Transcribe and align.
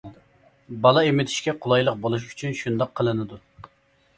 -بالا 0.85 1.03
ئېمىتىشكە 1.09 1.53
قولايلىق 1.65 1.99
بولۇش 2.07 2.25
ئۈچۈن 2.31 2.57
شۇنداق 2.63 2.97
قىلىنىدۇ. 3.01 3.41